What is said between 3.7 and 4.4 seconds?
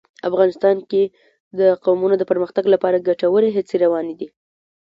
روانې دي.